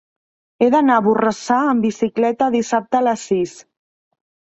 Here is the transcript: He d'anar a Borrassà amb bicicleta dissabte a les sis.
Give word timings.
He 0.61 0.67
d'anar 0.75 0.95
a 1.01 1.03
Borrassà 1.07 1.57
amb 1.73 1.85
bicicleta 1.87 2.47
dissabte 2.57 2.99
a 3.01 3.03
les 3.09 3.27
sis. 3.29 3.55